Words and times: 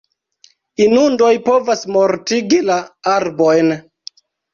Inundoj 0.85 1.29
povas 1.49 1.83
mortigi 1.97 2.61
la 2.71 2.79
arbojn. 3.13 3.71